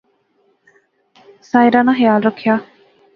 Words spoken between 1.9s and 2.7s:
خیال رکھیا